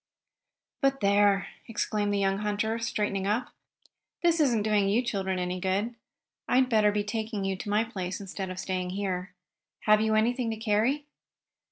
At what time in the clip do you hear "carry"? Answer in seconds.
10.57-11.05